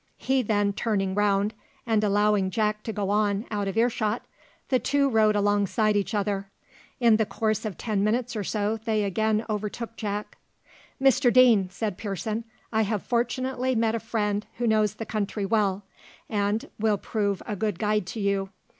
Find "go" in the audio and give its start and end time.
2.91-3.11